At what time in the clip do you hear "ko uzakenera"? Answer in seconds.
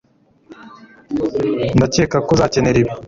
2.25-2.77